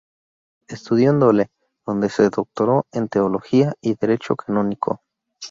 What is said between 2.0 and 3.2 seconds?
se doctoró en